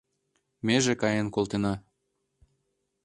Меже 0.65 0.93
каен 1.01 1.27
колтена 1.35 1.73